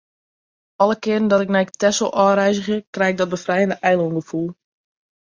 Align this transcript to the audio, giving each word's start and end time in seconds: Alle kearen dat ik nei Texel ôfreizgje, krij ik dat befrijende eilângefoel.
Alle 0.77 0.99
kearen 1.03 1.27
dat 1.31 1.41
ik 1.45 1.49
nei 1.53 1.65
Texel 1.65 2.09
ôfreizgje, 2.23 2.85
krij 2.89 3.09
ik 3.09 3.17
dat 3.17 3.29
befrijende 3.33 3.75
eilângefoel. 3.87 4.49